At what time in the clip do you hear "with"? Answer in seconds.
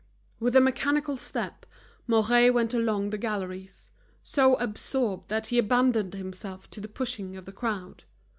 0.39-0.55